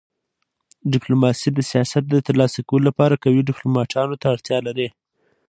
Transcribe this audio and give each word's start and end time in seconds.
ډيپلوماسي 0.93 1.49
د 1.53 1.59
سیاست 1.71 2.03
د 2.09 2.15
تر 2.27 2.35
لاسه 2.41 2.59
کولو 2.67 2.85
لپاره 2.89 3.21
قوي 3.23 3.41
ډيپلوماتانو 3.49 4.15
ته 4.21 4.25
اړتیا 4.33 4.57
لري. 4.67 4.87